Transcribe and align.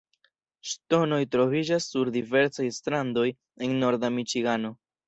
Ŝtonoj 0.69 1.19
troviĝas 1.35 1.91
sur 1.91 2.11
diversaj 2.17 2.67
strandoj 2.81 3.31
en 3.69 3.79
norda 3.87 4.15
Miĉigano. 4.19 4.79